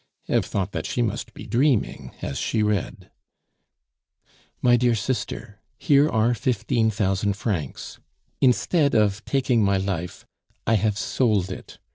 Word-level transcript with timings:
Eve 0.27 0.45
thought 0.45 0.71
that 0.71 0.87
she 0.87 1.03
must 1.03 1.31
be 1.35 1.45
dreaming 1.45 2.11
as 2.23 2.39
she 2.39 2.63
read: 2.63 3.11
"MY 4.59 4.75
DEAR 4.75 4.95
SISTER, 4.95 5.61
Here 5.77 6.09
are 6.09 6.33
fifteen 6.33 6.89
thousand 6.89 7.33
francs. 7.33 7.99
Instead 8.41 8.95
of 8.95 9.23
taking 9.25 9.63
my 9.63 9.77
life, 9.77 10.25
I 10.65 10.73
have 10.73 10.97
sold 10.97 11.51
it. 11.51 11.77